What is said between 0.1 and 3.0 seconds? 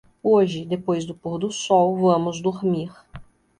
hoje, depois do pôr-do-sol, vamos dormir.